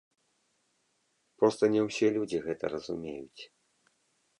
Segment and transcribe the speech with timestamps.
[1.43, 3.41] Проста не ўсе людзі гэта разумеюць.